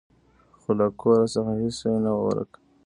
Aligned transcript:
خو 0.61 0.71
له 0.79 0.87
کور 1.01 1.19
څخه 1.33 1.51
هیڅ 1.61 1.73
شی 1.79 1.93
نه 2.03 2.11
و 2.15 2.19
ورک. 2.25 2.51